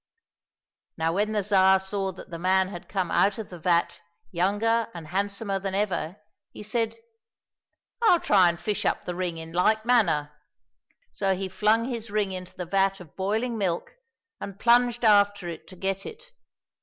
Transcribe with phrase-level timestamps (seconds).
[0.97, 4.89] Now when the Tsar saw that the man had come out of the vat younger
[4.95, 6.17] and handsomer than ever,
[6.51, 6.95] he said,"
[8.01, 10.31] I'll try and fish up the ring in like manner."
[11.11, 13.91] So he flung his ring into the vat of boiling milk
[14.39, 16.31] and plunged after it to get it.